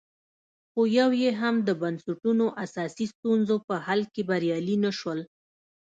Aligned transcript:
خو 0.71 0.81
یو 0.99 1.09
یې 1.21 1.31
هم 1.41 1.55
د 1.67 1.69
بنسټونو 1.81 2.45
اساسي 2.65 3.05
ستونزو 3.13 3.55
په 3.67 3.75
حل 3.85 4.01
کې 4.13 4.21
بریالي 4.29 4.75
نه 4.85 4.91
شول 4.99 5.19